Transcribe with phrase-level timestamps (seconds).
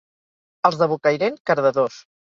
[0.69, 2.03] Els de Bocairent, cardadors.